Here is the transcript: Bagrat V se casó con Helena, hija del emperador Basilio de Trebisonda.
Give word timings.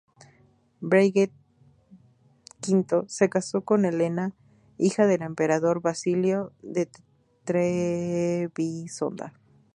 Bagrat 0.81 1.29
V 2.67 3.03
se 3.07 3.29
casó 3.29 3.61
con 3.63 3.85
Helena, 3.85 4.33
hija 4.79 5.05
del 5.05 5.21
emperador 5.21 5.79
Basilio 5.83 6.53
de 6.63 6.89
Trebisonda. 7.43 9.39